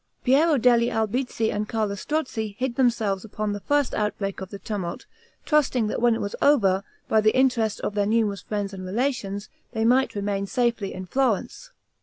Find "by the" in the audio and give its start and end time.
7.07-7.37